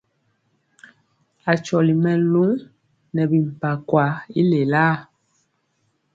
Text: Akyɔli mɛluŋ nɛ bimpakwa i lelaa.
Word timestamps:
Akyɔli 1.51 1.93
mɛluŋ 2.03 2.51
nɛ 3.13 3.21
bimpakwa 3.29 4.05
i 4.39 4.41
lelaa. 4.49 4.95